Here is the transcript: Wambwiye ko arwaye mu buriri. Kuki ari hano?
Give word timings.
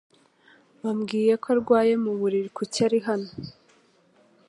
Wambwiye 0.83 1.33
ko 1.41 1.47
arwaye 1.55 1.93
mu 2.03 2.11
buriri. 2.19 2.49
Kuki 2.57 2.77
ari 2.87 2.99
hano? 3.07 3.29